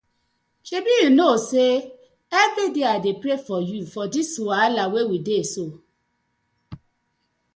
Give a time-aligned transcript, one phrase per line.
[0.67, 1.73] Shebi yu kno say
[2.41, 5.65] everyday I dey pray for yu for this wahala wey we dey so.